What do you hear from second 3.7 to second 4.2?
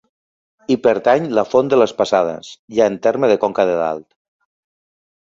de Dalt.